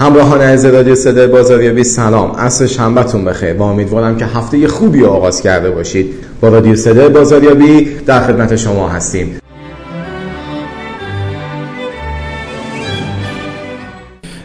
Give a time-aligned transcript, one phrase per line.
[0.00, 2.30] همراهان از رادیو صدای بازاریابی سلام.
[2.30, 3.52] عصر شنبهتون بخیر.
[3.52, 6.14] و امیدوارم که هفته خوبی آغاز کرده باشید.
[6.40, 9.38] با رادیو صدای بازاریابی در خدمت شما هستیم.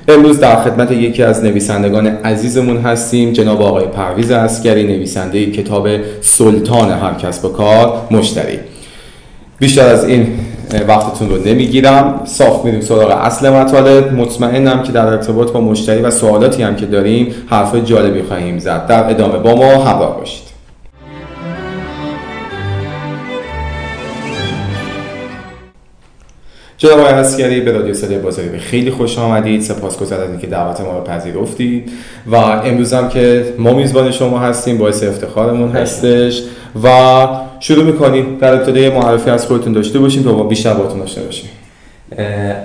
[0.08, 3.34] امروز در خدمت یکی از نویسندگان عزیزمون هستیم.
[3.34, 5.88] جناب آقای پرویز اسکری نویسنده کتاب
[6.22, 8.60] سلطان هر کسب و کار مشتری.
[9.60, 10.28] بیشتر از این
[10.88, 12.22] وقتتون رو نمی‌گیرم.
[12.26, 14.14] صاف میریم سراغ اصل مطالب.
[14.14, 18.88] مطمئنم که در ارتباط با مشتری و سوالاتی هم که داریم حرف جالبی خواهیم زد.
[18.88, 20.46] در ادامه با ما همراه باشید.
[26.78, 29.62] جناب آقای اسکری به رادیو صدای بازاری خیلی خوش آمدید.
[29.62, 31.92] سپاسگزارم از اینکه دعوت ما رو پذیرفتید.
[32.32, 36.44] و امروز هم که ما میزبان شما هستیم باعث افتخارمون هستش.
[36.84, 37.28] و
[37.68, 41.50] شروع می‌کنیم در ابتدای معرفی از خودتون داشته باشیم تا با بیشتر باتون داشته باشیم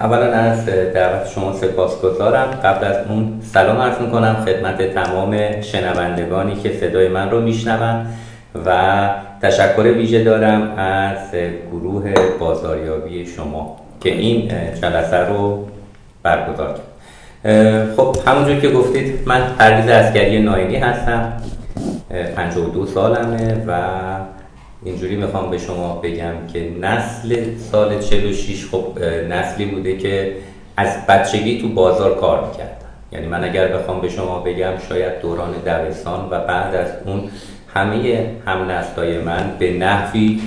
[0.01, 2.47] اولا از دعوت شما سپاسگزارم.
[2.65, 8.07] قبل از اون سلام عرض می‌کنم خدمت تمام شنوندگانی که صدای من رو میشنون
[8.67, 9.11] و
[9.43, 11.19] تشکر ویژه دارم از
[11.73, 14.49] گروه بازاریابی شما که این
[14.83, 15.69] جلسه رو
[16.23, 17.95] برگزار کرد.
[17.97, 21.33] خب همونجور که گفتید من پرویز اسکری ناینی هستم.
[22.37, 23.73] 52 سالمه و
[24.85, 30.37] اینجوری می‌خوام به شما بگم که نسل سال 46 خب نسلی بوده که
[30.77, 32.71] از بچگی تو بازار کار می‌کردن.
[33.13, 37.31] یعنی من اگر بخوام به شما بگم شاید دوران دبستان و بعد از اون
[37.75, 40.41] همه هم نسلای من به نحوی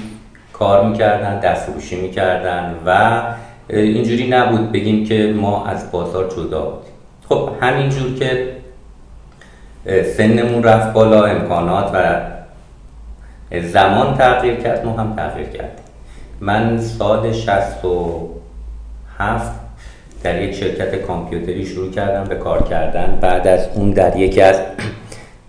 [0.54, 3.22] کار می‌کردن دستفروشی می‌کردن و
[3.70, 6.94] اینجوری نبود بگیم که ما از بازار جدا بودیم.
[7.30, 8.48] خب همینجور که
[10.18, 12.22] سنمون رفت بالا امکانات و
[13.62, 15.84] زمان تغییر کرد ما هم تغییر کردیم.
[16.42, 19.52] من سال 67
[20.24, 23.18] در یک شرکت کامپیوتری شروع کردم به کار کردن.
[23.22, 24.60] بعد از اون در یکی از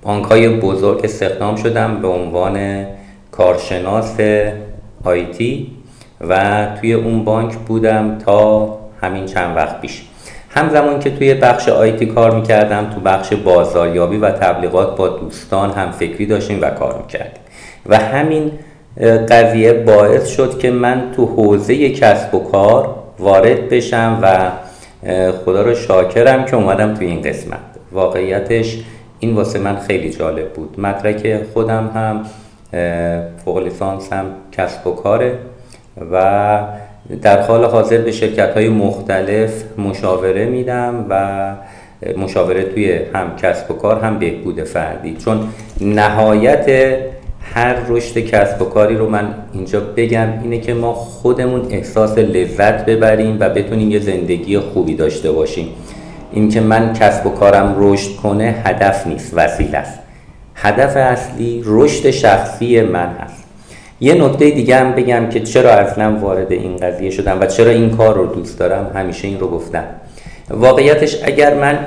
[0.03, 2.87] بانک های بزرگ استخدام شدم به عنوان
[3.33, 4.17] کارشناس
[5.05, 5.71] آیتی
[6.21, 8.69] و توی اون بانک بودم تا
[9.01, 10.03] همین چند وقت پیش.
[10.51, 15.91] همزمان که توی بخش آیتی کار می‌کردم تو بخش بازاریابی و تبلیغات با دوستان هم
[15.91, 17.44] فکری داشتیم و کار می‌کردیم.
[17.87, 18.53] و همین
[19.29, 24.51] قضیه باعث شد که من تو حوزه کسب و کار وارد بشم و
[25.45, 27.59] خدا رو شاکرم که اومدم توی این قسمت.
[27.93, 28.79] واقعیتش
[29.21, 30.81] این واسه من خیلی جالب بود.
[30.81, 32.25] مدرک خودم هم
[33.45, 35.39] فوق لیسانس هم کسب و کاره
[36.13, 36.61] و
[37.23, 41.55] در حال حاضر به شرکت های مختلف مشاوره میدم و
[42.19, 45.17] مشاوره توی هم کسب و کار هم بهبود فردی.
[45.25, 45.49] چون
[45.81, 46.97] نهایت
[47.55, 52.87] هر رشد کسب و کاری رو من اینجا بگم اینه که ما خودمون احساس لذت
[52.87, 55.69] ببریم و بتونیم یه زندگی خوبی داشته باشیم.
[56.33, 59.99] اینکه من کسب و کارم رشد کنه هدف نیست وسیله است.
[60.55, 63.45] هدف اصلی رشد شخصی من هست.
[64.01, 67.91] یه نکته دیگه هم بگم که چرا اصلا وارد این قضیه شدم و چرا این
[67.97, 69.85] کار رو دوست دارم همیشه این رو گفتم.
[70.51, 71.79] واقعیتش اگر من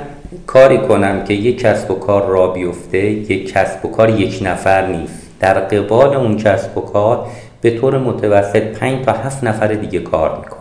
[0.46, 4.86] کاری کنم که یک کسب و کار را بیفته یک کسب و کار یک نفر
[4.86, 5.17] نیست.
[5.40, 7.26] در قبال اون کسب و کار
[7.60, 10.58] به طور متوسط 5 تا 7 نفر دیگه کار می‌کنن.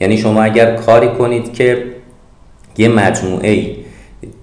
[0.00, 1.84] یعنی شما اگر کاری کنید که
[2.76, 3.76] یه مجموعه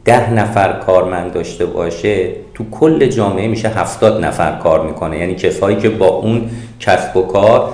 [0.05, 5.19] ده نفر کارمند داشته باشه تو کل جامعه میشه هفتاد نفر کار می‌کنه.
[5.19, 6.49] یعنی کسایی که با اون
[6.79, 7.69] کسب و کار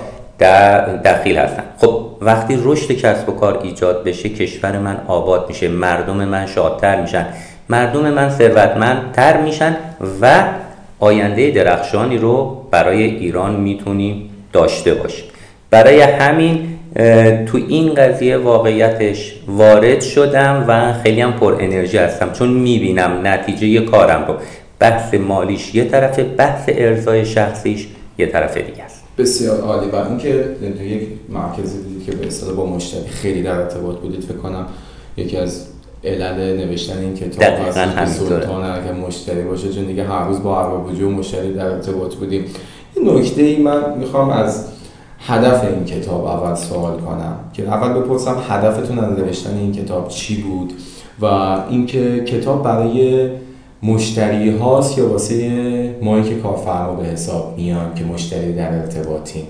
[1.04, 1.62] دخیل هستن.
[1.78, 7.00] خب وقتی رشد کسب و کار ایجاد بشه کشور من آباد میشه مردم من شادتر
[7.00, 7.26] میشن.
[7.68, 9.76] مردم من ثروتمندتر میشن
[10.20, 10.44] و
[11.02, 15.24] آینده درخشانی رو برای ایران می‌تونیم داشته باشیم.
[15.70, 16.68] برای همین
[17.46, 23.80] تو این قضیه واقعیتش وارد شدم و خیلی هم پر انرژی هستم چون می‌بینم نتیجه
[23.80, 24.34] کارم رو.
[24.78, 27.88] بحث مالیش یه طرف بحث ارزای شخصیش
[28.18, 29.04] یه طرف دیگه است.
[29.18, 29.90] بسیار عالی.
[29.90, 30.28] و اینکه
[30.84, 34.66] یک مرکزی دیدید که به اصطلاح با مشتری خیلی در ارتباط بودید فکر کنم
[35.16, 35.66] یکی از
[36.04, 37.54] علل نوشتن این کتاب
[37.96, 42.14] از سلطان اگر مشتری باشه چون دیگه هر روز با ارباب و مشتری در ارتباط
[42.14, 42.44] بودیم.
[42.94, 44.66] این نکته ای من می‌خوام از
[45.26, 50.42] هدف این کتاب اول سوال کنم که اول بپرسم هدفتون از نوشتن این کتاب چی
[50.42, 50.72] بود
[51.20, 51.26] و
[51.70, 53.30] اینکه کتاب برای
[53.82, 59.46] مشتری هاست یا واسه مایی که کارفرما به حساب میان که مشتری در ارتباطیم؟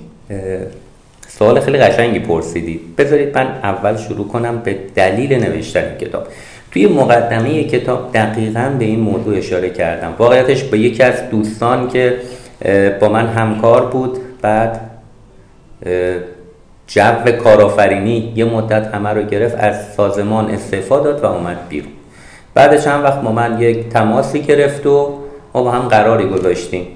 [1.38, 6.26] سوال خیلی قشنگی پرسیدید بذارید من اول شروع کنم به دلیل نوشتن کتاب.
[6.70, 10.14] توی مقدمه کتاب دقیقا به این موضوع اشاره کردم.
[10.18, 12.16] واقعیتش به یکی از دوستان که
[13.00, 14.80] با من همکار بود بعد
[16.86, 21.92] جو کارآفرینی یه مدت همه رو گرفت از سازمان استعفا داد و اومد بیرون.
[22.54, 25.18] بعد چند وقت ما من یک تماسی گرفت و
[25.54, 26.86] ما با هم قراری گذاشتیم.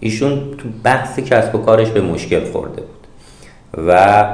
[0.00, 2.97] ایشون تو بحث کسب و کارش به مشکل خورده بود.
[3.86, 4.24] و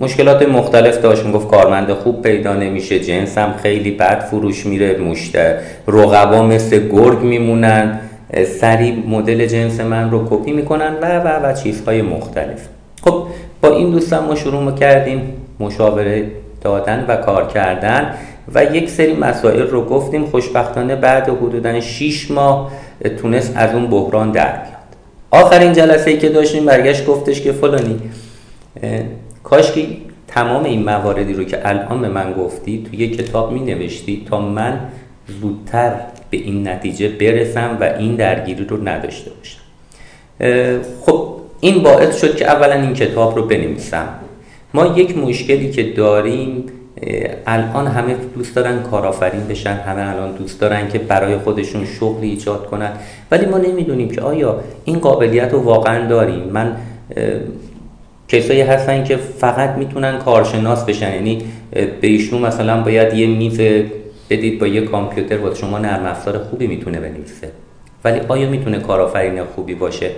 [0.00, 1.24] مشکلات مختلف داشت.
[1.24, 5.58] می‌گفت کارمند خوب پیدا نمیشه جنس هم خیلی بد فروش میره مشته
[5.88, 8.00] رقبا مثل گرگ میمونن.
[8.60, 12.68] سریع مدل جنس من رو کپی می‌کنن و و و چیزهای مختلف.
[13.04, 13.24] خب
[13.62, 15.22] با این دوستان ما شروع کردیم
[15.60, 16.24] مشاوره
[16.60, 18.14] دادن و کار کردن
[18.54, 20.24] و یک سری مسائل رو گفتیم.
[20.24, 22.72] خوشبختانه بعد حدودا 6 ماه
[23.22, 24.71] تونست از اون بحران در
[25.32, 28.00] آخرین جلسه ای که داشتیم برگشت گفتش که فلانی
[29.42, 29.86] کاش که
[30.28, 34.40] تمام این مواردی رو که الان به من گفتی تو یک کتاب می نوشتی تا
[34.40, 34.80] من
[35.40, 36.00] زودتر
[36.30, 39.62] به این نتیجه برسم و این درگیری رو نداشته باشم.
[41.06, 44.08] خب این باعث شد که اولا این کتاب رو بنویسم.
[44.74, 46.66] ما یک مشکلی که داریم
[47.46, 52.66] الان همه دوست دارن کارآفرین بشن همه الان دوست دارن که برای خودشون شغلی ایجاد
[52.66, 52.92] کنن.
[53.30, 56.42] ولی ما نمی‌دونیم که آیا این قابلیت رو واقعا داریم.
[56.42, 56.76] من
[58.28, 61.14] کسایی هستن که فقط می‌تونن کارشناس بشن.
[61.14, 63.60] یعنی به ایشون مثلا باید یه میز
[64.30, 67.50] بدید با یه کامپیوتر با شما نرم افزار خوبی می‌تونه بنویسه.
[68.04, 70.10] ولی آیا می‌تونه کارآفرین خوبی باشه؟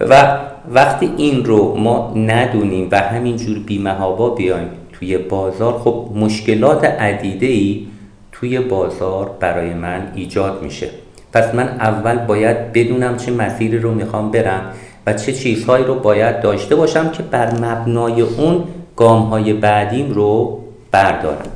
[0.00, 0.38] و
[0.70, 4.68] وقتی این رو ما ندونیم و همینجور بیمهابا بیایم
[5.02, 5.72] توی بازار.
[5.72, 7.86] خب مشکلات عدیده ای
[8.32, 10.88] توی بازار برای من ایجاد میشه.
[11.32, 14.60] پس من اول باید بدونم چه مسیری رو می‌خوام برم
[15.06, 18.64] و چه چیزهایی رو باید داشته باشم که بر مبنای اون
[18.96, 20.60] گام های بعدیم رو
[20.92, 21.50] بردارم.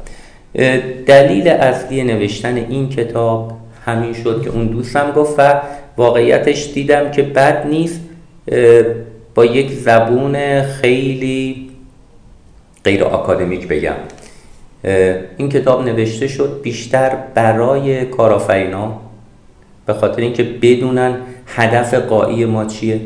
[1.07, 3.53] دلیل اصلی نوشتن این کتاب
[3.85, 5.61] همین شد که اون دوستم گفت و
[5.97, 8.01] واقعیتش دیدم که بد نیست.
[9.35, 11.66] با یک زبون خیلی
[12.87, 13.95] غیر آکادمیک بگم.
[15.37, 18.93] این کتاب نوشته شد بیشتر برای کارآفرینا
[19.87, 21.17] به خاطر اینکه بدونن
[21.47, 23.01] هدف قایی ما چیه.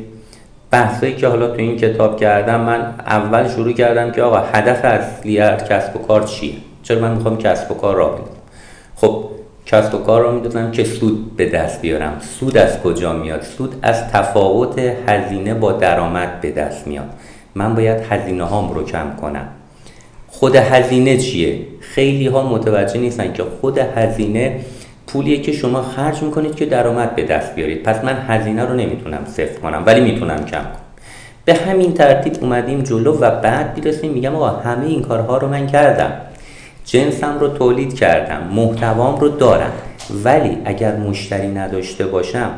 [0.71, 5.37] بحثایی که حالا تو این کتاب کردم من اول شروع کردم که آقا هدف اصلی
[5.71, 6.53] کسب و کار چیه؟
[6.83, 8.31] چرا من می‌خوام کسب و کار را بندازم
[8.97, 9.25] خب
[9.67, 12.21] کسب و کار را می‌دونم که سود به دست بیارم.
[12.21, 17.09] سود از کجا میاد؟ سود از تفاوت هزینه با درآمد به دست میاد.
[17.55, 19.49] من باید هزینه هام رو کم کنم.
[20.31, 24.61] خود هزینه چیه؟ خیلی ها متوجه نیستن که خود هزینه
[25.07, 27.83] پولیه که شما خرج می‌کنید که درآمد به دست بیارید.
[27.83, 30.71] پس من هزینه رو نمی‌تونم صفر کنم ولی می‌تونم کم کنم.
[31.45, 35.67] به همین ترتیب اومدیم جلو و بعد بیرسیم میگم آقا همه این کارها رو من
[35.67, 36.13] کردم.
[36.85, 39.73] جنسم رو تولید کردم محتوام رو دارم.
[40.25, 42.51] ولی اگر مشتری نداشته باشم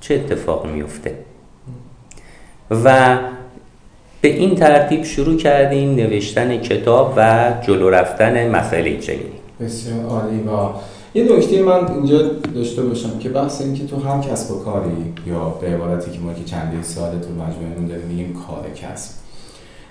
[0.00, 1.14] چه اتفاق میفته
[2.84, 3.18] و
[4.22, 9.22] به این ترتیب شروع کردیم نوشتن کتاب و جلو رفتن مسئله چنینی
[9.60, 10.68] بسیار عالی و
[11.14, 12.22] یه نکته من اینجا
[12.54, 14.90] داشته باشم که بحث این که تو هم کسب و کاری
[15.26, 19.10] یا به عبارتی که ما که چندی ساله تو مجموعه داریم میگیم کار کسب.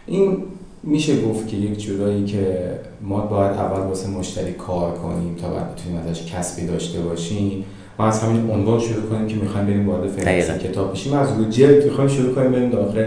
[0.07, 0.37] این
[0.83, 5.75] میشه گفت که یک جورایی که ما باید اول واسه مشتری کار کنیم تا بعد
[5.75, 7.65] بتونیم ازش کسبی داشته باشیم.
[7.99, 11.13] ما از همین عنوان شروع کنیم که می‌خوایم بریم وارد فهرست کتاب بشیم.
[11.13, 13.05] از رو جلد می‌خوایم شروع کنیم بریم داخل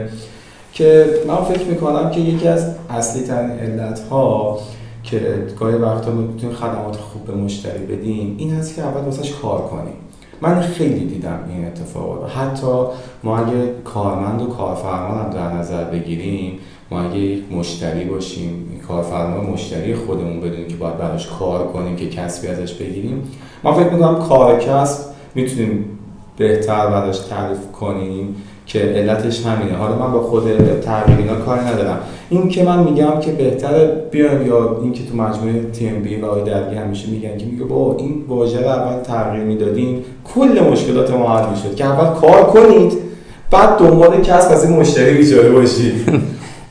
[0.75, 4.59] که من فکر می‌کنم که یکی از اصلی ترین علت ها
[5.03, 9.61] که گاهی وقتا می‌تونیم خدمات خوب به مشتری بدیم این هست که اول واسش کار
[9.61, 9.95] کنیم.
[10.41, 12.67] من خیلی دیدم این اتفاقات حتی
[13.23, 16.59] ما اگه کارمند و کارفرمان هم در نظر بگیریم
[16.91, 22.49] ما اگه مشتری باشیم کارفرما مشتری خودمون بدونیم که باید براش کار کنیم که کسبی
[22.49, 23.23] ازش بگیریم
[23.65, 25.99] ما فکر می‌کنم کار کسب می‌تونیم
[26.37, 28.37] بهتر براش تعریف کنیم.
[28.67, 29.77] که علتش همینه.
[29.77, 30.43] حالا من با خود
[30.81, 31.99] تغییر اینا کاری ندارم.
[32.31, 36.17] این که من میگم که بهتره بیایم یا این که تو مجموعه تی ام بی
[36.17, 40.05] و آی درگی همیشه میگن که میگه با این واژه رو اول تغییر می‌دادین
[40.35, 41.75] کل مشکلات ما حل می‌شد.
[41.75, 42.93] که اول کار کنید
[43.51, 45.95] بعد دنبال کسب از این مشتری بیچاره باشید.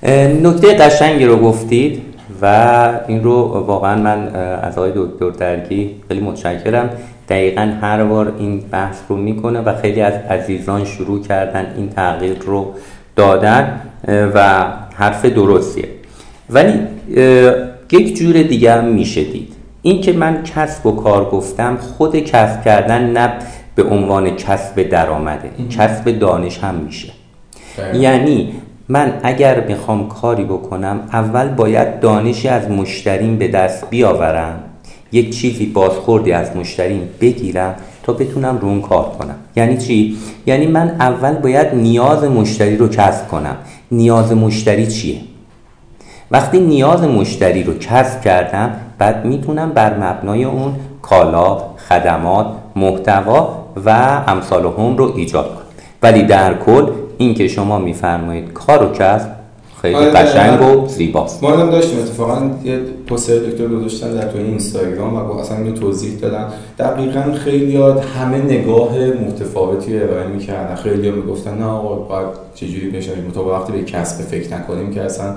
[0.43, 2.01] نکته قشنگی رو گفتید
[2.41, 3.33] و این رو
[3.67, 4.27] واقعا من
[4.61, 6.89] از آقای دکتر درگی خیلی متشکرم.
[7.29, 12.37] دقیقا هر بار این بحث رو می‌کنه و خیلی از عزیزان شروع کردن این تغییر
[12.39, 12.73] رو
[13.15, 14.65] دادن و
[14.95, 15.87] حرف درستیه.
[16.49, 16.73] ولی
[17.91, 19.53] یک جور دیگه هم میشه دید.
[19.81, 23.33] این که من کسب و کار گفتم خود کسب کردن نه
[23.75, 27.11] به عنوان کسب درآمده کسب دانش هم میشه.
[27.93, 28.53] یعنی
[28.89, 34.59] من اگر می‌خوام کاری بکنم اول باید دانشی از مشتریم به دست بیاورم.
[35.13, 39.35] یک چیزی بازخوردی از مشتریم بگیرم تا بتونم رو اون کار کنم.
[39.55, 43.55] یعنی چی؟ یعنی من اول باید نیاز مشتری رو کسب کنم.
[43.91, 45.17] نیاز مشتری چیه؟
[46.31, 51.57] وقتی نیاز مشتری رو کسب کردم بعد می‌تونم بر مبنای اون کالا
[51.89, 53.89] خدمات محتوا و
[54.27, 55.63] امثال هم رو ایجاد کنید
[56.01, 59.42] ولی در کل اینکه شما میفرمایید کار و کسب
[59.83, 60.61] خیلی آره، قشنگ.
[60.61, 61.43] و زیباست.
[61.43, 66.17] ما هم داشتیم اتفاقا یه پوستر دکتر گذاشتن در توی اینستاگرام و اصلا اینو توضیح
[66.19, 66.45] دادن.
[66.79, 67.77] دقیقا خیلی
[68.15, 70.75] همه نگاه متفاوتی رو ارائه می‌کردن.
[70.75, 75.01] خیلی ها می‌گفتن نه آقا باید چجوری بشنیم تا وقتی به کسب فکر نکنیم که
[75.01, 75.35] اصلا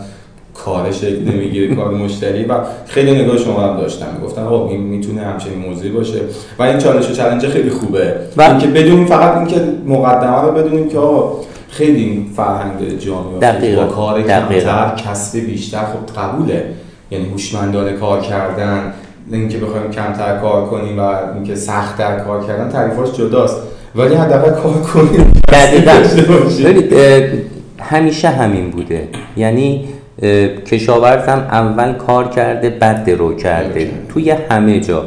[0.54, 2.44] کار شکل نمی‌گیره کار مشتری.
[2.44, 2.54] و
[2.86, 4.06] خیلی نگاه شما هم داشتن.
[4.18, 6.20] می‌گفتن آقا این می‌تونه همچنین موضوعی باشه.
[6.58, 8.14] و این چالش و چالش خیلی خوبه.
[8.36, 11.40] و- اینکه بدونیم فقط اینکه مقدمه رو بدونیم که آقا
[11.76, 13.84] خیلی فرهنگ داره جا میفته دقیقاً.
[13.84, 14.22] با کار.
[14.22, 16.64] کمتر کسب بیشتر خب قبوله.
[17.10, 18.92] یعنی هوشمندانه کار کردن
[19.32, 21.02] اینکه بخوایم کمتر کار کنیم و
[21.34, 23.56] اینکه سختتر کار کردن تعریفاش جداست.
[23.94, 25.32] ولی حداقل کار کنیم.
[25.52, 25.92] دقیقاً.
[27.90, 29.08] همیشه همین بوده.
[29.36, 29.88] یعنی
[30.22, 33.90] اه، کشاورزم اول کار کرده بعد درو کرده.
[34.08, 35.04] توی همه جا.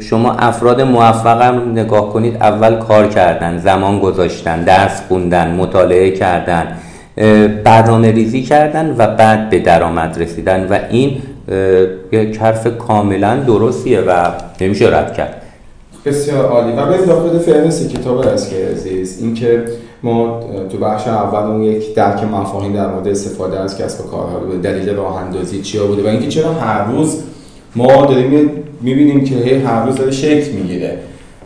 [0.00, 6.76] شما افراد موفق هم نگاه کنید اول کار کردن زمان گذاشتن درس خوندن مطالعه کردن
[7.64, 11.22] برنامه ریزی کردن و بعد به درآمد رسیدن و این
[12.12, 14.30] یک حرف کاملا درستیه و
[14.60, 15.42] نمیشه رد کرد.
[16.06, 16.72] بسیار عالی.
[16.72, 19.64] و بریم داخل فهرست کتاب که عزیز اینکه
[20.02, 20.40] ما
[20.72, 24.58] تو بخش اول اون یک درک مفاهیم در مورد استفاده از کسب و کارها به
[24.58, 27.22] دلیل راه اندازی چیا بوده و اینکه چرا هر روز
[27.76, 28.50] ما داریم
[28.80, 30.98] می‌بینیم که هی هر روز داره شکل می‌گیره.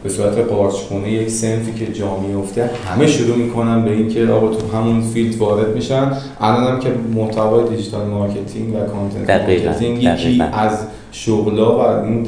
[0.03, 4.77] به صورت قارچخونه یک صنفی که جا میفته همه شروع می‌کنن به اینکه آقا تو
[4.77, 6.13] همون field وارد میشن.
[6.41, 10.43] الان هم که محتوای digital marketing و content marketing یکی.
[10.53, 10.79] از
[11.13, 12.27] شغلا و این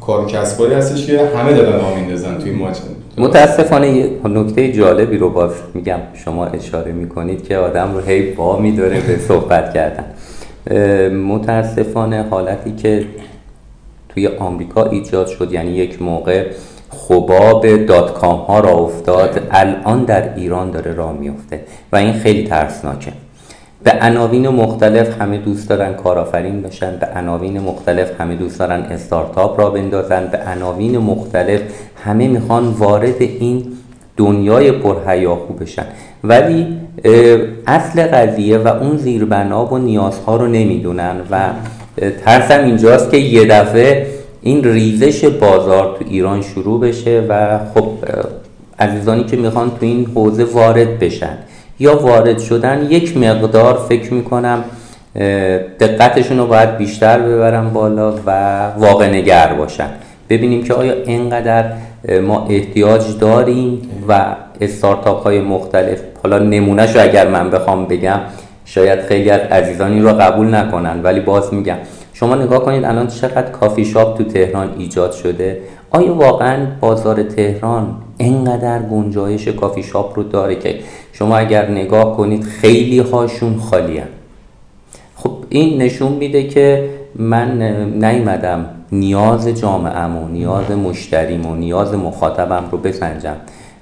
[0.00, 2.68] کار کسباری هستش که همه دارن راه میندازن توی ما
[3.18, 5.98] متاسفانه یه نکته جالبی رو باز میگم.
[6.24, 10.04] شما اشاره می‌کنید که آدم رو هی با میداره به صحبت کردن.
[11.10, 13.04] متاسفانه حالتی که
[14.14, 15.52] توی آمریکا ایجاد شد.
[15.52, 16.46] یعنی یک موقع
[16.90, 19.48] خباب دات کام ها را افتاد.
[19.50, 21.60] الان در ایران داره راه میفته
[21.92, 23.12] و این خیلی ترسناکه.
[23.84, 26.96] به عناوین مختلف همه دوست دارن کارآفرین بشن.
[26.96, 30.26] به عناوین مختلف همه دوست دارن استارتاپ را بندازن.
[30.26, 31.60] به عناوین مختلف
[32.04, 33.72] همه می‌خوان وارد این
[34.16, 35.86] دنیای پرهیاهو بشن.
[36.24, 36.78] ولی
[37.66, 41.50] اصل قضیه و اون زیربنا و نیازها رو نمی‌دونن و
[42.24, 44.06] ترسم اینجاست که یه دفعه
[44.42, 47.88] این ریزش بازار تو ایران شروع بشه و خب
[48.78, 51.38] عزیزانی که می‌خوان تو این حوزه وارد بشن
[51.78, 54.64] یا وارد شدن یک مقدار فکر می‌کنم
[55.80, 59.88] دقتشون رو باید بیشتر ببرن بالا و واقع نگر باشن.
[60.30, 61.64] ببینیم که آیا اینقدر
[62.22, 64.26] ما احتیاج داریم و
[64.60, 68.20] استارتاپ های مختلف حالا نمونهش رو اگر من بخوام بگم
[68.64, 71.76] شاید خیلی از عزیزانی رو قبول نکنن ولی باز میگم
[72.12, 77.94] شما نگاه کنید الان چقدر کافی شاپ تو تهران ایجاد شده؟ آیا واقعا بازار تهران
[78.18, 80.78] اینقدر گنجایش کافی شاپ رو داره که
[81.12, 84.02] شما اگر نگاه کنید خیلی هاشون خالی
[85.16, 91.94] خب این نشون میده که من اه، نیومدم نیاز جامعهم و نیاز مشتریم و نیاز
[91.94, 93.36] مخاطبم رو بسنجم.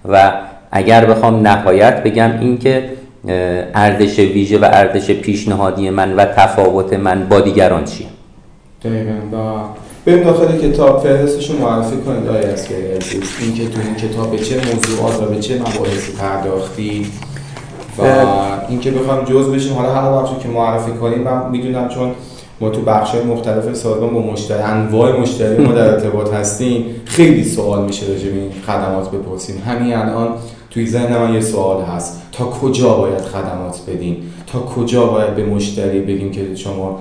[0.09, 0.33] و
[0.73, 7.27] اگر بخوام نهایت بگم اینکه اه، ارزش ویژه و ارزش پیشنهادی من و تفاوت من
[7.29, 8.07] با دیگران چیه؟
[8.85, 9.61] دقیقا و
[10.07, 11.03] بریم داخل کتاب.
[11.03, 12.29] فهرستش رو معرفی کنید.
[12.29, 16.13] آقای اسکری عزیز این که تو این کتاب به چه موضوعات و به چه مباحثی
[16.13, 17.07] پرداختی
[17.99, 18.03] و
[18.69, 19.73] اینکه بخوام جز بشیم.
[19.73, 22.11] حالا هر بخشی که معرفی کنیم من می‌دونم چون
[22.61, 27.85] ما تو بخش مختلف سازمان با مشتری انواع مشتری ما در ارتباط هستیم خیلی سوال
[27.85, 29.63] میشه راجع به این خدمات بپرسیم.
[29.67, 30.29] همین الان
[30.71, 32.23] توی ذهن من یه سوال هست.
[32.33, 36.99] تا کجا باید خدمات بدیم تا کجا باید به مشتری بگیم که شما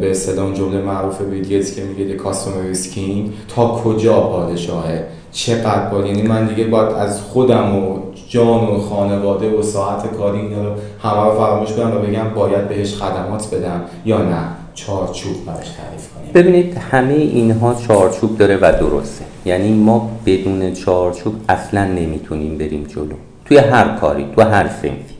[0.00, 5.88] به اصطلاح جمله معروف بیل گیتس که میگه customer is king تا کجا پادشاهه؟ چقدر
[5.88, 10.64] باید؟ یعنی من دیگه باید از خودم و جان و خانواده و ساعت کاری اینا
[10.64, 10.70] رو
[11.02, 14.42] همه رو فراموش کنم و بگم باید بهش خدمات بدم یا نه؟
[14.74, 16.32] چارچوب براش تعریف کنیم.
[16.34, 19.24] ببینید همه اینها چارچوب داره و درسته.
[19.46, 23.14] یعنی ما بدون چارچوب اصلا نمی‌تونیم بریم جلو.
[23.44, 25.16] توی هر کاری تو هر سنفی.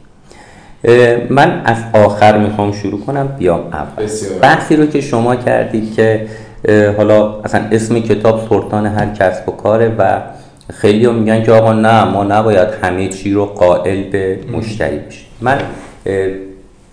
[1.31, 4.07] من از آخر می‌خوام شروع کنم بیام اول.
[4.43, 6.27] بحثی رو که شما کردید که
[6.97, 10.21] حالا اصلا اسم کتاب سلطان هر کسب و کاره و
[10.73, 15.27] خیلی ها میگن که آقا نه ما نباید همه چی رو قائل به مشتری بشیم.
[15.41, 15.59] من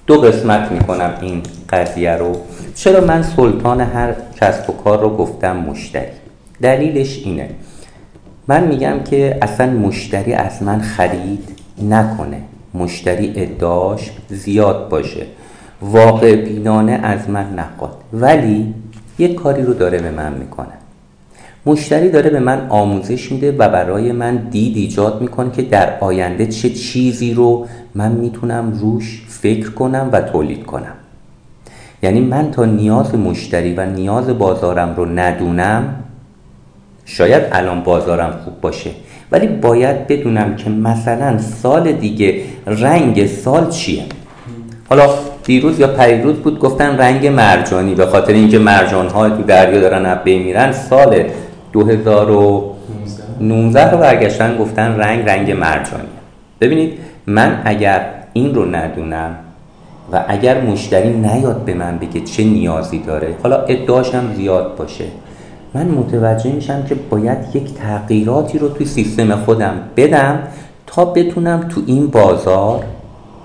[0.08, 2.36] دو قسمت می‌کنم این قضیه رو.
[2.75, 6.23] چرا من سلطان هر کسب و کار رو گفتم مشتری؟
[6.63, 7.50] دلیلش اینه.
[8.48, 11.50] من میگم که اصلا مشتری از من خرید
[11.89, 12.38] نکنه.
[12.74, 15.25] مشتری ادعاش زیاد باشه.
[15.82, 17.98] واقع بینانه از من نخواد.
[18.13, 18.74] ولی
[19.20, 20.74] یک کاری رو داره به من می‌کنه.
[21.65, 26.46] مشتری داره به من آموزش میده و برای من دید ایجاد می‌کنه که در آینده
[26.46, 30.93] چه چیزی رو من می‌تونم روش فکر کنم و تولید کنم.
[32.03, 36.02] یعنی من تا نیاز مشتری و نیاز بازارم رو ندونم
[37.05, 38.89] شاید الان بازارم خوب باشه
[39.31, 44.03] ولی باید بدونم که مثلا سال دیگه رنگ سال چیه؟
[44.89, 45.10] حالا
[45.43, 50.05] دیروز یا پریروز بود گفتن رنگ مرجانی به خاطر اینکه مرجان ها تو دریا دارن
[50.05, 51.24] از میرن سال
[51.74, 56.07] 2019 رو برگشتن گفتن رنگ رنگ مرجانی
[56.62, 59.36] ببینید من اگر این رو ندونم
[60.12, 65.05] و اگر مشتری نیاد به من بگه چه نیازی داره حالا ادعاشم زیاد باشه.
[65.75, 70.39] من متوجه میشم که باید یک تغییراتی رو توی سیستم خودم بدم
[70.88, 72.84] تا بتونم تو این بازار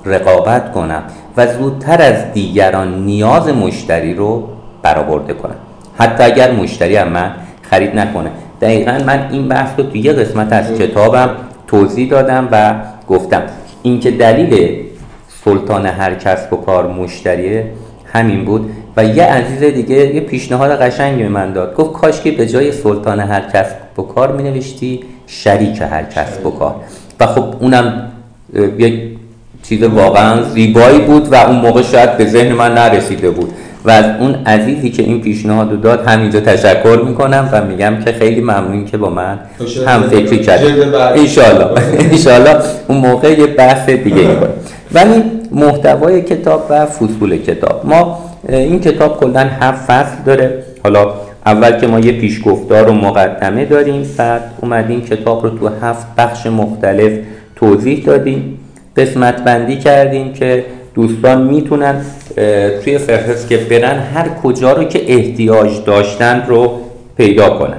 [0.04, 1.02] رقابت کنم
[1.36, 4.48] و زودتر از دیگران نیاز مشتری رو
[4.82, 5.54] برآورده کنم.
[5.98, 7.30] حتی اگر مشتری هم من
[7.62, 8.30] خرید نکنه.
[8.60, 11.30] دقیقا من این بحث رو توی یه قسمت از کتابم
[11.66, 12.74] توضیح دادم و
[13.08, 13.42] گفتم.
[13.82, 14.84] اینکه دلیل
[15.44, 17.72] سلطان هر کسب و کار مشتریه
[18.12, 18.70] همین بود.
[18.98, 21.74] و یه عزیز دیگه یه پیشنهاد قشنگی به من داد.
[21.74, 26.46] گفت کاش که به جای سلطان هر کسب و کار می نوشتی شریک هر کسب
[26.46, 26.74] و کار.
[27.20, 28.12] و خب اونم
[28.78, 29.00] یک
[29.62, 33.52] چیز واقعا زیبایی بود و اون موقع شاید به ذهن من نرسیده بود.
[33.84, 38.12] و از اون عزیزی که این پیشنهاد رو داد همینجا تشکر می‌کنم و میگم که
[38.12, 39.38] خیلی ممنون که با من
[39.86, 40.60] هم فکری کرد
[41.16, 42.56] انشالله انشالله
[42.88, 44.36] اون موقع یه بحث دیگه ای
[44.92, 47.86] ولی محتوای کتاب و فصول کتاب.
[47.86, 48.17] ما
[48.48, 50.64] این کتاب کلا هفت فصل داره.
[50.84, 51.14] حالا
[51.46, 56.46] اول که ما یه پیشگفتار و مقدمه داریم بعد اومدیم کتاب رو تو هفت بخش
[56.46, 57.12] مختلف
[57.56, 58.58] توضیح دادیم.
[58.96, 60.64] قسمت بندی کردیم که
[60.94, 61.94] دوستان می‌تونن
[62.84, 66.80] توی فهرست که برن هر کجا رو که احتیاج داشتن رو
[67.16, 67.78] پیدا کنن.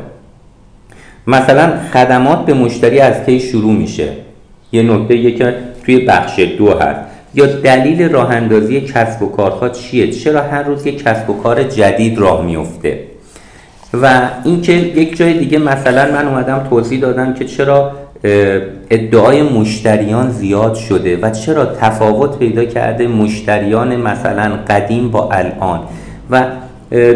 [1.27, 4.09] مثلا خدمات به مشتری از کی شروع میشه؟
[4.71, 5.55] یه نکته که
[5.85, 7.08] توی بخش دو هست.
[7.35, 11.63] یا دلیل راه اندازی کسب و کارها چیه؟ چرا هر روز یک کسب و کار
[11.63, 12.99] جدید راه میفته
[13.93, 17.91] و اینکه یک جای دیگه مثلا من اومدم توضیح دادم که چرا
[18.89, 25.79] ادعای مشتریان زیاد شده و چرا تفاوت پیدا کرده مشتریان مثلا قدیم با الان
[26.31, 26.45] و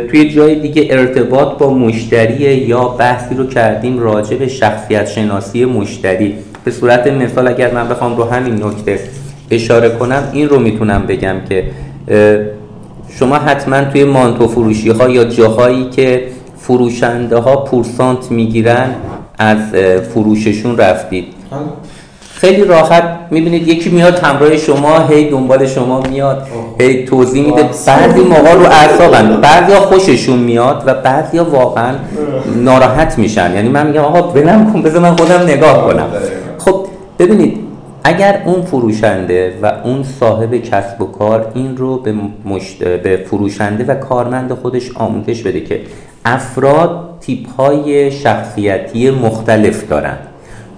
[0.10, 6.36] توی جای دیگه ارتباط با مشتری یا بحثی رو کردیم راجع به شخصیت شناسی مشتری.
[6.64, 9.00] به صورت مثال اگر من بخوام رو همین نکته
[9.56, 11.64] اشاره کنم این رو می‌تونم بگم که
[13.20, 16.24] شما حتما توی مانتو فروشی ها یا جاهایی که
[16.58, 18.90] فروشنده ها پورسانت می‌گیرن
[19.38, 19.58] از
[20.14, 21.26] فروششون رفتید.
[22.36, 26.48] خیلی راحت می‌بینید یکی میاد همراه شما هی دنبال شما میاد
[26.80, 27.70] هی توضیح میده.
[27.88, 31.96] بعضی موقع رو اعصابن بعضی خوششون میاد و بعضی واقعا
[32.56, 33.56] ناراحت میشن.
[33.56, 36.08] یعنی من میگم آقا بلم کن بذار من خودم نگاه کنم.
[36.58, 36.86] خب
[37.20, 37.63] ببینید
[38.04, 42.14] اگر اون فروشنده و اون صاحب کسب و کار این رو به,
[42.80, 45.82] به فروشنده و کارمند خودش آموزش بده که
[46.26, 50.18] افراد تیپ های شخصیتی مختلف دارن.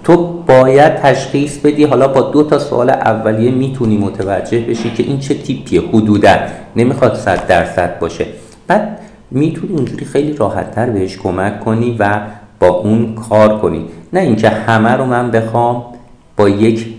[0.04, 5.18] تو باید تشخیص بدی حالا با دو تا سوال اولیه می‌تونی متوجه بشی که این
[5.18, 5.80] چه تیپیه.
[5.80, 6.36] حدودا
[6.76, 8.26] نمی‌خواد صد درصد باشه.
[8.66, 8.98] بعد
[9.30, 12.20] می‌تونی اونجوری خیلی راحتتر بهش کمک کنی و
[12.60, 13.84] با اون کار کنی.
[14.12, 15.84] نه اینکه همه رو من بخوام
[16.36, 16.95] با یک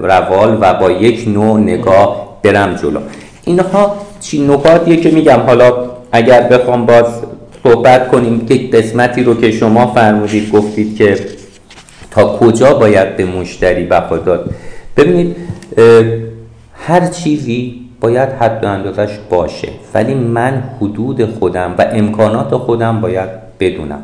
[0.00, 3.00] روال و با یک نوع نگاه برم جلو.
[3.44, 5.40] اینها چی نکاتیه که میگم.
[5.46, 5.72] حالا
[6.12, 7.04] اگر بخوام باز
[7.62, 11.18] صحبت کنیم که قسمتی رو که شما فرمودید گفتید که
[12.10, 14.18] تا کجا باید به مشتری بها
[14.96, 15.36] ببینید
[16.86, 23.28] هر چیزی باید حد و اندازش باشه ولی من حدود خودم و امکانات خودم باید
[23.60, 24.02] بدونم.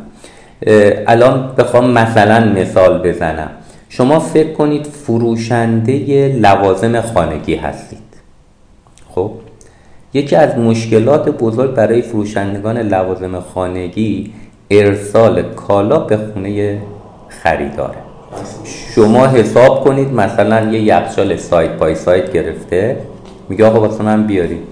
[1.07, 3.51] الان بخوام مثلا مثال بزنم.
[3.97, 7.99] شما فکر کنید فروشنده لوازم خانگی هستید.
[9.15, 9.31] خب؟
[10.15, 14.33] یکی از مشکلات بزرگ برای فروشندگان لوازم خانگی
[14.71, 16.79] ارسال کالا به خونه
[17.29, 17.97] خریداره.
[18.95, 22.97] شما حساب کنید مثلا یه یخچال سایت پای سایت گرفته.
[23.49, 24.69] میگه آقا واسه من بیارید.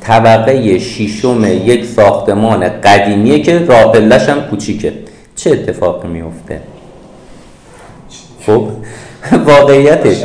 [0.00, 4.92] طبقه شیشم یک ساختمان قدیمیه که راه هم کوچیکه.
[5.36, 6.60] چه اتفاقی میفته
[8.46, 8.62] خب
[9.46, 10.24] واقعیتش.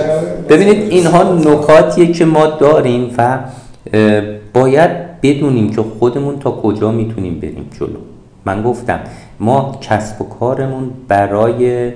[0.49, 3.39] ببینید اینها نکاتیه که ما داریم و
[4.53, 7.99] باید بدونیم که خودمون تا کجا می‌تونیم بریم جلو.
[8.45, 8.99] من گفتم
[9.39, 11.91] ما کسب و کارمون برای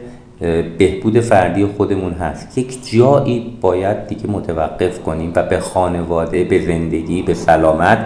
[0.77, 2.57] بهبود فردی خودمون هست.
[2.57, 7.97] یک جایی باید دیگه متوقف کنیم و به خانواده به زندگی به سلامت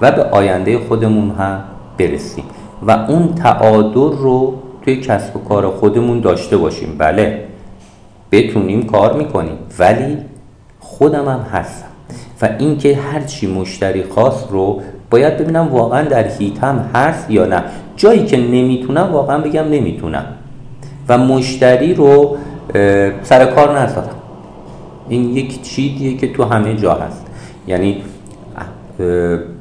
[0.00, 1.60] و به آینده خودمون هم
[1.98, 2.44] برسیم.
[2.86, 6.94] و اون تعادل رو توی کسب و کار خودمون داشته باشیم.
[6.98, 7.45] بله.
[8.36, 9.58] بتونیم کار می‌کنیم.
[9.78, 10.18] ولی
[10.80, 11.86] خودم هم هستم.
[12.42, 17.62] و اینکه هرچی مشتری خاص رو باید ببینم واقعا در هیتم هست یا نه.
[17.96, 20.24] جایی که نمی‌تونم واقعا بگم نمی‌تونم.
[21.08, 22.36] و مشتری رو
[23.22, 24.16] سر کار نذارم
[25.08, 27.26] این یک چیزیه که تو همه جا هست.
[27.66, 28.02] یعنی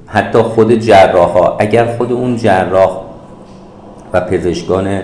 [0.07, 3.01] حتی خود جراح ها اگر خود اون جراح
[4.13, 5.01] و پزشکان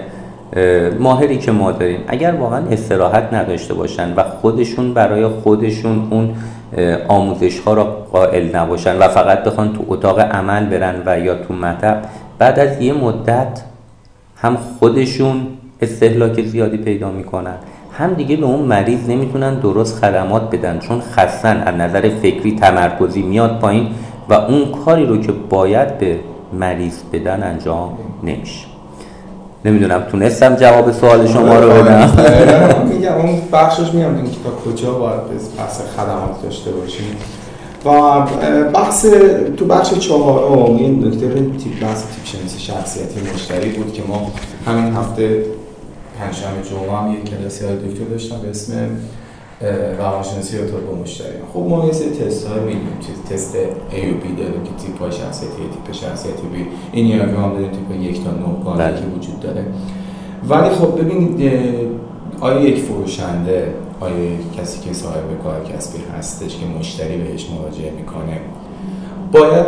[1.00, 2.00] ماهری که ما داریم.
[2.08, 6.36] اگر واقعا استراحت نداشته باشن و خودشون برای خودشون اون
[7.08, 11.54] آموزش ها را قائل نباشن و فقط بخوان تو اتاق عمل برن و یا تو
[11.54, 12.02] مطب
[12.40, 13.62] بعد از یه مدت
[14.36, 15.48] هم خودشون
[15.82, 17.56] استهلاک زیادی پیدا می‌کنن.
[17.92, 23.22] هم دیگه به اون مریض نمی‌تونن درست خدمات بدن چون خستن از نظر فکری تمرکزی
[23.22, 23.88] میاد پایین
[24.30, 26.20] و اون کاری رو که باید به
[26.54, 28.71] مریض بدن انجام نمیشه.
[29.66, 32.10] نمی‌دونم تونستم جواب سوال شما رو بدم.
[32.94, 35.22] میگم اون بخشش میگم که تا کجا باید
[35.58, 37.18] بحث خدمات داشته باشیم.
[37.86, 37.92] و
[38.74, 39.06] بحث
[39.58, 44.32] تو بخش چهارم این نکته تیپ بحث تیپ شناسی شخصیتی مشتری بود که ما
[44.66, 45.46] همین هفته
[46.20, 48.74] پنجشنبه جمعه هم یک کلاسی های دکتر داشتم به اسم
[49.98, 52.98] روانشناسی ارتباط با مشتری خب ما یه سری تست های میدیم
[53.30, 53.56] تست
[53.92, 56.58] A و B داریم که تیپ های شخصیتی تیپ شخصیتی B.
[56.94, 59.00] این دیاگرام داریم تیپ یک تا نه گانه بله.
[59.00, 59.66] که وجود داره.
[60.50, 61.52] ولی خب ببینید
[62.40, 64.16] آیا یک فروشنده آیا
[64.58, 68.40] کسی که صاحب کار کسبی هستش که مشتری بهش مراجعه می‌کنه
[69.32, 69.66] باید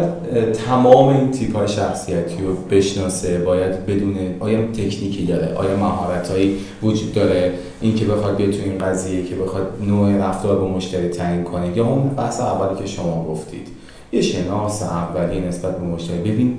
[0.54, 6.58] تمام این تیپ های شخصیتی رو بشناسه باید بدونه آیا تکنیکی داره آیا مهارت هایی
[6.84, 7.54] وجود داره.
[7.82, 11.86] اینکه بخواد بیاد تو این قضیه که بخواد نوع رفتار با مشتری تعیین کنه یا
[11.86, 13.68] اون بحث اولی که شما گفتید.
[14.12, 16.18] یه شناس اولی نسبت به مشتری.
[16.18, 16.58] ببین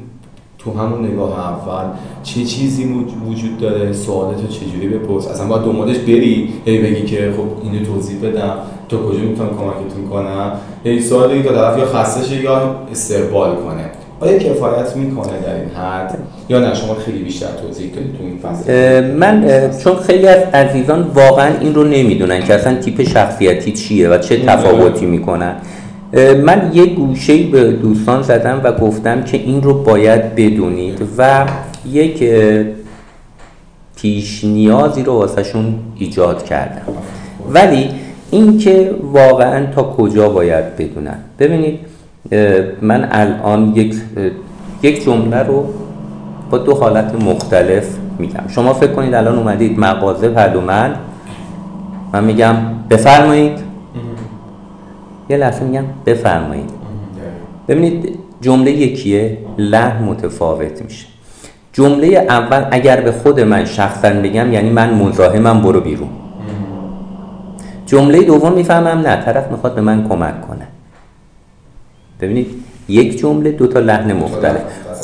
[0.58, 1.84] تو همون نگاه اول
[2.22, 2.84] چه چیزی
[3.28, 7.84] وجود داره؟ سوالات رو چجوری بپرس؟ اصلا باید دنبالش بری هی بگی که خب اینو
[7.84, 8.56] توضیح بدم.
[8.94, 10.52] تو کجا می‌تونم کمکتون کنم
[10.84, 13.90] هی سوال دیگه تا طرف یا خسته یا استقبال کنه.
[14.20, 18.38] آیا کفایت می‌کنه در این حد؟ یا نه شما خیلی بیشتر توضیح کنید تو این
[18.38, 19.04] فصل.
[19.14, 24.18] من چون خیلی از عزیزان واقعا این رو نمی‌دونن که اصلا تیپ شخصیتی چیه و
[24.18, 25.56] چه تفاوتی می‌کنن.
[26.44, 31.46] من یه گوشه به دوستان زدم و گفتم که این رو باید بدونید و
[31.90, 32.24] یک
[33.96, 36.82] پیش نیازی رو واسهشون ایجاد کردم.
[37.50, 37.90] ولی
[38.34, 41.18] اینکه واقعا تا کجا باید بدونن.
[41.38, 41.78] ببینید
[42.82, 43.94] من الان یک
[44.82, 45.66] یک جمله رو
[46.50, 47.86] با دو حالت مختلف
[48.18, 48.48] میگم.
[48.48, 50.94] شما فکر کنید الان اومدید مغازه پلومن
[52.12, 52.56] من میگم
[52.90, 53.58] بفرمایید.
[55.30, 56.70] یه لحظه میگم بفرمایید.
[57.68, 61.06] ببینید جمله یکیه لحن متفاوت میشه.
[61.72, 66.08] جمله اول اگر به خود من شخصا بگم یعنی من مزاحمم برو بیرون.
[67.94, 70.66] جمله دوم می‌فهمم نه طرف می‌خواد به من کمک کنه.
[72.20, 72.46] ببینید
[72.88, 74.60] یک جمله دو تا لحن مختلف.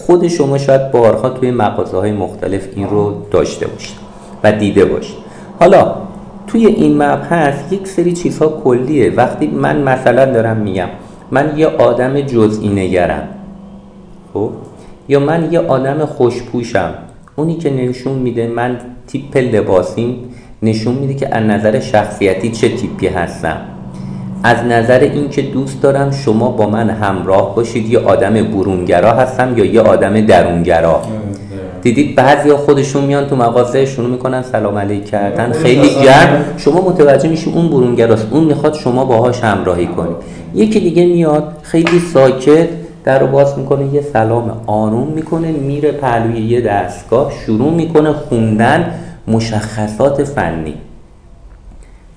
[0.06, 3.96] خود شما شاید بارها توی مغازه های مختلف این رو داشته باشید
[4.42, 5.16] و دیده باشید.
[5.58, 5.94] حالا
[6.46, 9.10] توی این مبحث یک سری چیزها کلیه.
[9.10, 10.88] وقتی من مثلا دارم میگم
[11.30, 13.28] من یه آدم جزئی نگرم
[14.34, 14.50] خب؟
[15.08, 16.94] یا من یه آدم خوشپوشم
[17.36, 20.29] اونی که نشون میده من تیپ لباسیم
[20.62, 23.56] نشون میده که از نظر شخصیتی چه تیپی هستم.
[24.42, 29.64] از نظر اینکه دوست دارم شما با من همراه باشید یه آدم برونگرا هستم یا
[29.64, 31.02] یه آدم درونگرا.
[31.82, 35.52] دیدید بعضیا خودشون میان تو مغازه شروع می‌کنن سلام علیک کردن.
[35.52, 36.44] خیلی گرم.
[36.56, 40.16] شما متوجه میشی اون برونگراست اون می‌خواد شما باهاش همراهی کنید
[40.54, 42.68] یکی دیگه میاد خیلی ساکت
[43.04, 48.94] در رو باز می‌کنه یه سلام آروم می‌کنه میره پهلوی یه دستگاه شروع می‌کنه خوندن.
[49.28, 50.74] مشخصات فنی.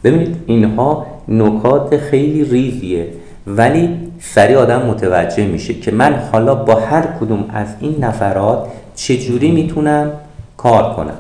[0.04, 3.08] ببینید اینها نکات خیلی ریزیه
[3.48, 3.90] ولی
[4.20, 10.12] سری آدم متوجه میشه که من حالا با هر کدوم از این نفرات چجوری می‌تونم
[10.58, 11.14] کار کنم.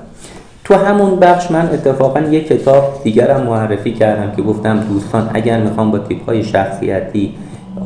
[0.63, 5.91] تو همون بخش من اتفاقا یک کتاب دیگرم معرفی کردم که گفتم دوستان اگر می‌خوام
[5.91, 7.34] با تیپ های شخصیتی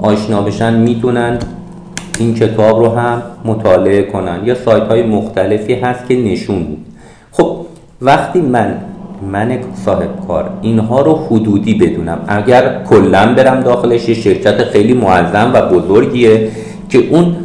[0.01, 1.39] آشنا بشن می‌تونن
[2.19, 4.39] این کتاب رو هم مطالعه کنن.
[4.45, 6.77] یا سایت های مختلفی هست که نشون
[8.01, 8.77] وقتی من
[9.31, 15.51] من صاحب کار اینها رو حدودی بدونم اگر کلا برم داخلش یه شرکت خیلی معظم
[15.53, 16.49] و بزرگیه
[16.89, 17.35] که اون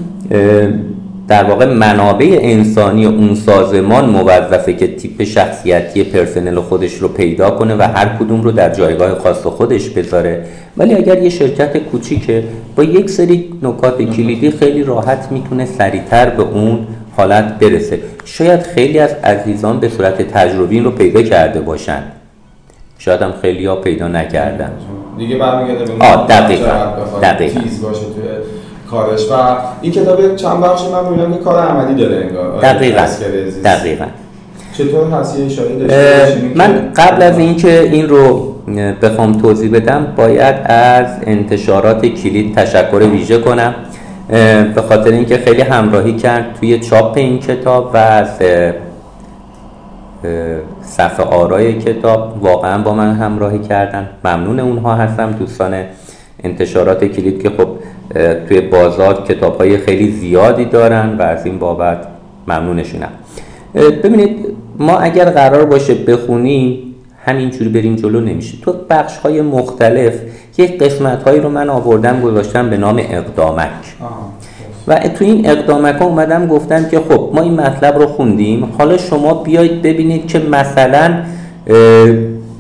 [1.28, 7.74] در واقع منابع انسانی اون سازمان موظفه که تیپ شخصیتی پرسنل خودش رو پیدا کنه
[7.74, 10.44] و هر کدوم رو در جایگاه خاص خودش بذاره.
[10.76, 12.44] ولی اگر یه شرکت کوچیکه
[12.76, 16.78] با یک سری نکات کلیدی خیلی راحت می‌تونه سریعتر به اون
[17.16, 18.00] حالت برسه.
[18.24, 22.02] شاید خیلی از عزیزان به صورت تجربی این رو پیدا کرده باشن.
[22.98, 24.70] شاید هم خیلی ها پیدا نکردن.
[25.18, 26.70] دیگه برمیگرده به آه دقیقا
[27.22, 27.60] دقیقا.
[27.60, 28.24] تیز باشه توی
[28.90, 29.30] کارش.
[29.30, 29.34] و
[29.80, 32.60] این کتاب چند بخشی من می‌بینم که کار عملی داره انگار.
[32.60, 33.06] دقیقا
[33.64, 34.04] دقیقا.
[34.78, 35.68] چطور هست یه اشاره
[36.54, 38.54] من قبل از اینکه این رو
[39.02, 43.74] بخوام توضیح بدم باید از انتشارات کلید تشکر ویژه کنم.
[44.74, 48.28] به خاطر اینکه خیلی همراهی کرد توی چاپ این کتاب و از
[50.82, 52.42] صفحه آرای کتاب.
[52.42, 54.08] واقعا با من همراهی کردن.
[54.24, 55.84] ممنون اونها هستم دوستان
[56.44, 57.68] انتشارات کلید که خب
[58.48, 61.98] توی بازار کتاب های خیلی زیادی دارن و از این بابت
[62.48, 63.10] ممنونشونم.
[63.74, 64.46] ببینید
[64.78, 66.91] ما اگر قرار باشه بخونیم
[67.24, 68.58] همینجوری بریم جلو نمیشه.
[68.62, 70.14] تو بخش های مختلف
[70.58, 73.70] یک قسمت هایی رو من آوردم گذاشتم به نام اقدامک.
[74.88, 78.68] و تو این اقدامک ها اومدم گفتم که خب ما این مطلب رو خوندیم.
[78.78, 81.14] حالا شما بیایید ببینید که مثلا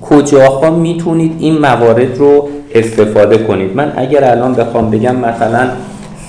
[0.02, 3.76] کجاها می‌تونید این موارد رو استفاده کنید.
[3.76, 5.68] من اگر الان بخوام بگم مثلا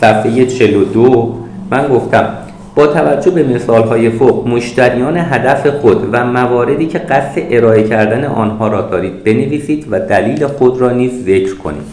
[0.02, 1.34] صفحه 42
[1.72, 2.28] من گفتم
[2.76, 8.26] با توجه به مثال های فوق مشتریان هدف خود و مواردی که قصد ارائه کردن
[8.26, 11.84] آنها را دارید بنویسید و دلیل خود را نیز ذکر کنید.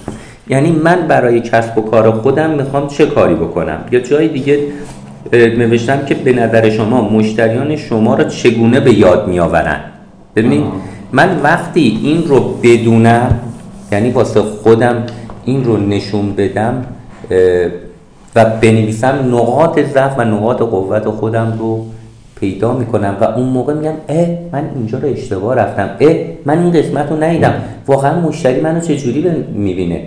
[0.49, 4.59] یعنی من برای کسب و کار خودم می‌خوام چه کاری بکنم؟ یا جای دیگه
[5.33, 9.81] نوشتم که به نظر شما مشتریان شما را چگونه به یاد میآورن
[10.37, 10.64] ببینید
[11.12, 13.40] من وقتی این رو بدونم
[13.93, 15.07] یعنی واسه خودم
[15.45, 16.85] این رو نشون بدم
[18.37, 21.87] و بنویسم نقاط ضعف و نقاط قوت خودم رو
[22.40, 25.90] پیدا می‌کنم و اون موقع میگم اه من اینجا رو اشتباه رفتم.
[26.01, 27.55] اه من این قسمت رو ندیدم.
[27.87, 30.03] واقعا مشتری منو چجوری می‌بینه؟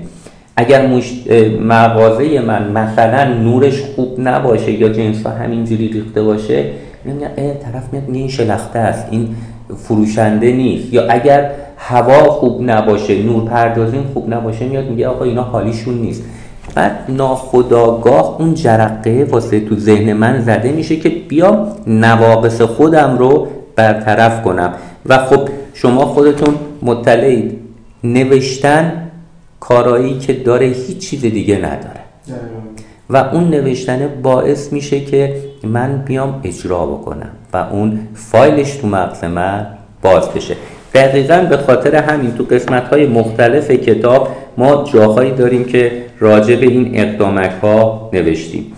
[0.55, 1.13] اگر مش...
[1.61, 6.65] مغازه من مثلا نورش خوب نباشه یا جنس همینجوری ریخته باشه
[7.05, 9.35] میگم اه طرف میاد این شلخته است این
[9.75, 10.93] فروشنده نیست.
[10.93, 16.23] یا اگر هوا خوب نباشه نور پردازین خوب نباشه میاد میگه آقا اینا حالیشون نیست.
[16.75, 23.47] بعد ناخداگاه اون جرقه واسه تو ذهن من زده میشه که بیام نواقص خودم رو
[23.75, 24.73] برطرف کنم.
[25.05, 27.59] و خب شما خودتون مطلعید.
[28.03, 29.09] نوشتن
[29.59, 31.99] کارایی که داره هیچ چیز دیگه نداره.
[33.09, 39.23] و اون نوشتن باعث میشه که من بیام اجرا بکنم و اون فایلش تو مغز
[39.23, 39.67] من
[40.01, 40.55] باز بشه.
[40.93, 44.27] دقیقا به خاطر همین تو قسمت های مختلف کتاب
[44.57, 48.73] ما جاهایی داریم که راجع به این اقدامک ها نوشتیم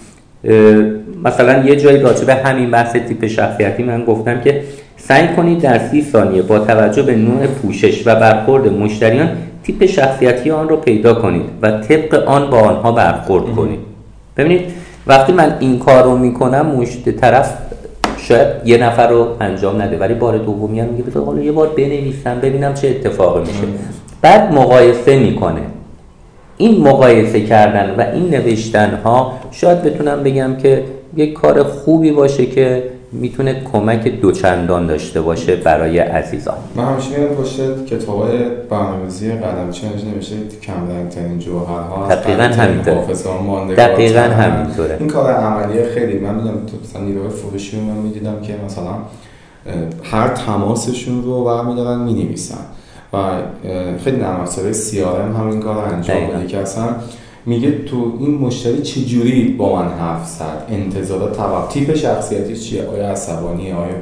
[1.23, 4.61] مثلا یه جایی راجع به همین بحث تیپ شخصیتی من گفتم که
[4.97, 9.29] سعی کنید در سی ثانیه با توجه به نوع پوشش و برخورد مشتریان
[9.63, 13.79] تیپ شخصیتی آن رو پیدا کنید و طبق آن با آنها برخورد کنید.
[14.37, 14.61] ببینید
[15.07, 17.53] وقتی من این کار رو می‌کنم مشت طرف
[18.27, 21.67] شاید یه نفر رو انجام نده ولی بار دومی هم میگه بذار حالا یه بار
[21.67, 23.63] بنویسم ببینم چه اتفاقی میشه.
[24.21, 25.61] بعد مقایسه می‌کنه.
[26.57, 30.83] این مقایسه کردن و این نوشتن ها شاید بتونم بگم که
[31.15, 32.83] یک کار خوبی باشه که
[33.19, 36.57] می‌تونه کمک دوچندان داشته باشه برای عزیزان.
[36.75, 38.37] من همیشه میرم پشت کتاب های
[38.69, 43.75] برنامه‌ریزی قدم چنج نمیشه کم رنگترین جوهرها دقیقا همینطوره.
[43.75, 44.97] دقیقا همینطوره.
[44.99, 48.93] این کار عملیه خیلی من می‌دونم تو مثلا نیروی فروشی من می‌دیدم که مثلا
[50.03, 52.65] هر تماسشون رو برمیدارن می‌نویسن.
[53.13, 53.17] و
[54.03, 56.83] خیلی نرم افزار CRM هم این کار انجام میده که اصلا
[57.45, 63.09] میگه تو این مشتری چجوری با من حرف زد؟ انتظارات توقع تیپ شخصیتی چیه؟ آیا
[63.09, 63.95] عصبانی؟ آیا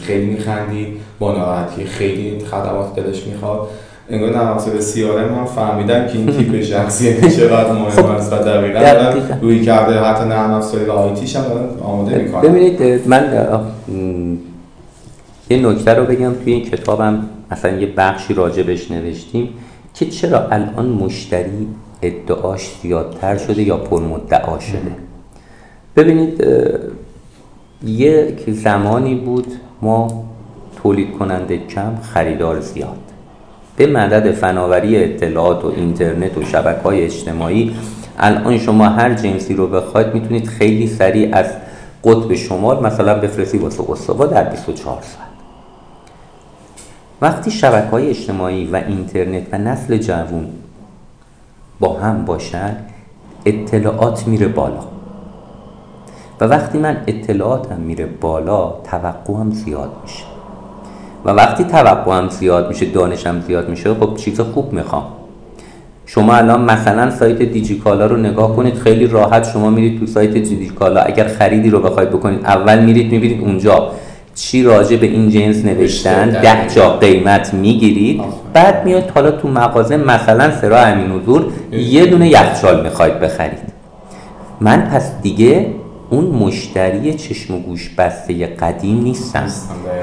[0.00, 0.86] خیلی میخندی؟
[1.18, 3.68] با ناراحتی؟ خیلی خدمات دلش می‌خواد؟
[4.10, 8.36] انگار نرم افزار سی هم فهمیدن که این تیپ شخصیتی چقدر مهم خب، است و
[8.36, 11.44] دقیقاً روی کرده حتی نرم افزار آیتیش هم
[11.82, 12.40] آماده می‌کنن.
[12.40, 13.50] ببینید من
[15.50, 19.48] یه نکته رو بگم توی این کتابم مثلا یه بخشی راجبش نوشتیم
[19.94, 21.68] که چرا الان مشتری
[22.06, 24.92] ادعاش زیادتر شده یا پرمدعا شده.
[25.96, 26.44] ببینید
[27.84, 29.46] یک زمانی بود
[29.82, 30.24] ما
[30.82, 32.96] تولید کننده کم خریدار زیاد.
[33.76, 37.76] به مدد فناوری اطلاعات و اینترنت و شبکه های اجتماعی
[38.18, 41.46] الان شما هر جنسی رو بخواید می‌تونید خیلی سریع از
[42.04, 45.28] قطب شمال مثلا بفرستی واسه استوا در 24 ساعت.
[47.20, 50.46] وقتی شبکه های اجتماعی و اینترنت و نسل جوون
[51.92, 52.76] هم باشن
[53.46, 54.80] اطلاعات میره بالا.
[56.40, 60.24] و وقتی من اطلاعاتم میره بالا توقعم زیاد میشه.
[61.24, 65.04] و وقتی توقعم زیاد میشه دانشم زیاد میشه خب چیز خوب می‌خوام.
[66.06, 71.00] شما الان مثلا سایت دیجیکالا رو نگاه کنید خیلی راحت شما میرید تو سایت دیجیکالا.
[71.00, 73.90] اگر خریدی رو بخواید بکنید اول میرید می‌بینید اونجا.
[74.34, 78.22] چی راجع به این جنس نوشتن؟ ده جا قیمت می‌گیرید.
[78.52, 83.74] بعد میاد حالا تو مغازه مثلا سرا امین حضور یه دونه یخچال می‌خواید بخرید.
[84.60, 85.66] من پس دیگه
[86.10, 89.46] اون مشتری چشم و گوش بسته قدیم نیستم.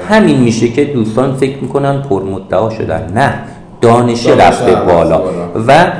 [0.08, 3.12] همین میشه که دوستان فکر می‌کنن پرمدعا شدن.
[3.14, 3.34] نه
[3.80, 5.22] دانش رفته بالا.
[5.68, 5.92] و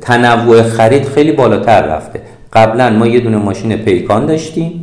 [0.00, 2.20] تنوع خرید خیلی بالاتر رفته.
[2.52, 4.79] قبلا ما یه دونه ماشین پیکان داشتیم.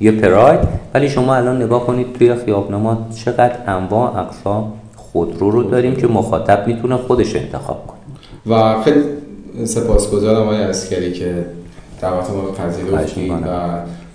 [0.00, 0.60] یه پراید.
[0.94, 6.66] ولی شما الان نگاه کنید توی خیابنما چقدر انواع اقسام خودرو رو داریم که مخاطب
[6.66, 7.96] می‌تونه خودش انتخاب کنه.
[8.56, 9.00] و خیلی
[9.64, 11.44] سپاسگزارم آقای اسکری که
[12.00, 13.46] دعوت ما پذیرفتید و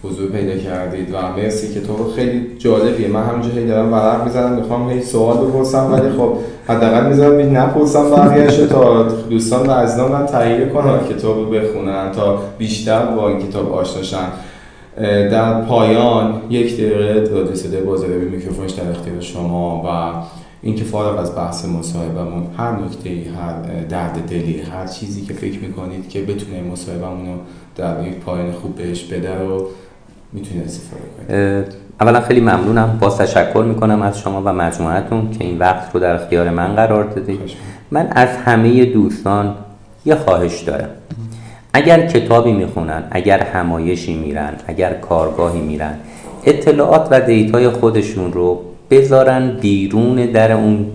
[0.03, 3.07] حضور پیدا کردید و مرسی که تو خیلی جالبیه.
[3.07, 6.33] من همینجا هی دارم ورق می‌زنم می‌خوام هی سوال بپرسم ولی خب
[6.67, 12.39] حداقل می‌ذارم نپرسم بقیه‌اش تا دوستان و عزیزان من تهیه کنن کتاب رو بخونن تا
[12.57, 14.27] بیشتر با این کتاب آشناشن
[15.31, 19.87] در پایان یک دقیقه رادیو صدای بازاریابی میکروفونش در اختیار شما و
[20.61, 26.09] اینکه فارغ از بحث مصاحبهمون هر نکته هر درد دلی هر چیزی که فکر می‌کنید
[26.09, 27.33] که بتونه مصاحبهمون رو
[27.75, 29.67] در یک پایان خوب بهش بده رو
[30.33, 31.65] می‌تونید استفاده کنید.
[32.01, 32.97] اولا خیلی ممنونم.
[33.01, 37.03] باز تشکر می‌کنم از شما و مجموعتون که این وقت رو در اختیار من قرار
[37.03, 37.39] دادید.
[37.91, 39.55] من از همه دوستان
[40.05, 40.89] یه خواهش دارم.
[41.73, 45.93] اگر کتابی می‌خونن اگر همایشی میرن اگر کارگاهی میرن
[46.45, 50.85] اطلاعات و دیتای خودشون رو بذارن بیرون در اون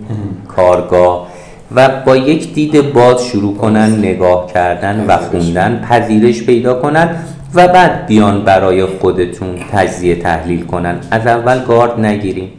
[0.47, 1.27] کارگاه
[1.75, 7.15] و با یک دید باز شروع کنن نگاه کردن و خوندن پذیرش پیدا کنن
[7.55, 10.99] و بعد بیان برای خودتون تجزیه تحلیل کنن.
[11.11, 12.49] از اول گارد نگیریم.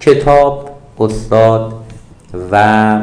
[0.00, 1.72] کتاب استاد
[2.52, 2.96] و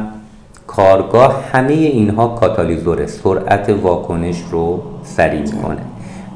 [0.80, 5.82] کارگاه همه اینها کاتالیزور سرعت واکنش رو سریع کنه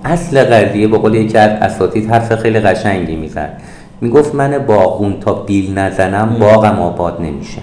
[0.06, 3.62] اصل قضیه به قول یکی از اساتید حرف خیلی قشنگی می‌زد.
[4.02, 7.62] می‌گفت من باغون تا بیل نزنم باغم آباد نمیشه.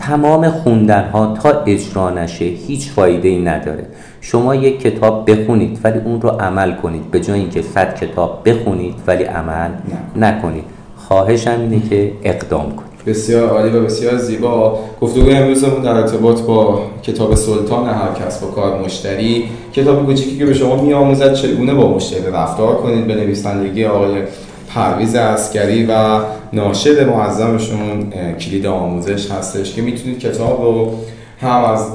[0.00, 3.86] تمام خوندن ها تا اجرا نشه هیچ فایده ای نداره.
[4.20, 8.94] شما یک کتاب بخونید ولی اون رو عمل کنید به جای اینکه صد کتاب بخونید
[9.06, 9.70] ولی عمل
[10.16, 10.64] نکنید.
[10.96, 12.91] خواهشم اینه که اقدام کنید.
[13.06, 14.78] بسیار عالی و بسیار زیبا.
[15.00, 19.44] گفتگوی امروزمون در ارتباط با کتاب سلطان هر کسب و کار مشتری.
[19.72, 23.06] کتاب کوچیکی که به شما میآموزد چگونه با مشتری رفتار کنید.
[23.06, 24.22] به نویسندگی آقای
[24.68, 26.20] پرویز عسگری و
[26.52, 30.94] ناشر معظمشون کلید آموزش هستش که می‌تونید کتاب رو
[31.42, 31.86] هم از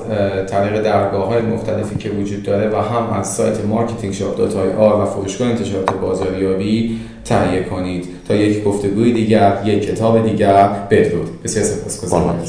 [0.47, 5.01] طریق درگاه های مختلفی که وجود داره و هم از سایت marketing shop dot ir
[5.01, 8.05] و فروشگاه انتشارات بازاریابی تهیه کنید.
[8.27, 10.69] تا یک گفتگوی دیگر یک کتاب دیگر.
[10.89, 11.43] بدرود.
[11.43, 12.39] بسیار سپاسگزارم.